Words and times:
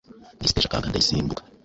Mu 0.39 0.43
isi 0.43 0.51
iteje 0.53 0.67
akaga 0.67 0.89
ndasimbuka; 0.91 1.41